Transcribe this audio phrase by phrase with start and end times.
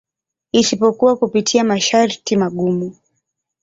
[0.51, 2.95] Isipokuwa kupitia masharti magumu.